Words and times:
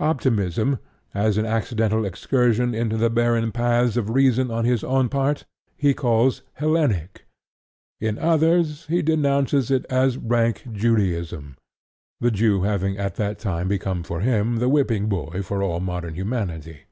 Optimism, 0.00 0.78
as 1.12 1.36
an 1.36 1.44
accidental 1.44 2.06
excursion 2.06 2.74
into 2.74 2.96
the 2.96 3.10
barren 3.10 3.52
paths 3.52 3.98
of 3.98 4.08
reason 4.08 4.50
on 4.50 4.64
his 4.64 4.82
own 4.82 5.10
part, 5.10 5.44
he 5.76 5.92
calls 5.92 6.40
"Hellenic." 6.54 7.26
In 8.00 8.18
others 8.18 8.86
he 8.86 9.02
denounces 9.02 9.70
it 9.70 9.84
as 9.90 10.16
rank 10.16 10.66
Judaism, 10.72 11.56
the 12.22 12.30
Jew 12.30 12.62
having 12.62 12.96
at 12.96 13.16
that 13.16 13.38
time 13.38 13.68
become 13.68 14.02
for 14.02 14.20
him 14.20 14.60
the 14.60 14.70
whipping 14.70 15.10
boy 15.10 15.42
for 15.42 15.62
all 15.62 15.78
modern 15.80 16.14
humanity. 16.14 16.86